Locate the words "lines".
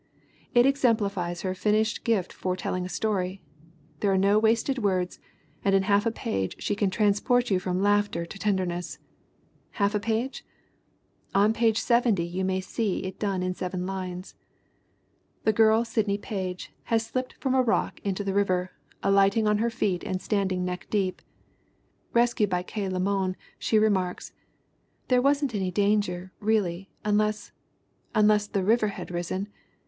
13.85-14.33